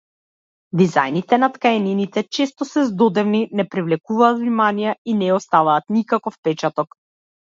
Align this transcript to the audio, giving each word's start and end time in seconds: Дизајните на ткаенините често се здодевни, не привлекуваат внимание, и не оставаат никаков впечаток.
Дизајните 0.79 1.37
на 1.41 1.47
ткаенините 1.57 2.23
често 2.37 2.65
се 2.69 2.85
здодевни, 2.91 3.41
не 3.59 3.65
привлекуваат 3.73 4.39
внимание, 4.39 4.95
и 5.13 5.15
не 5.21 5.29
оставаат 5.35 5.93
никаков 5.99 6.37
впечаток. 6.39 6.99